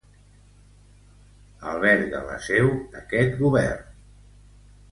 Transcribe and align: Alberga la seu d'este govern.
Alberga 1.73 2.23
la 2.31 2.39
seu 2.47 2.73
d'este 2.97 3.23
govern. 3.45 3.97